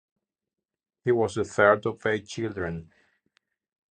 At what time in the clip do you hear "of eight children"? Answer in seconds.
1.85-2.91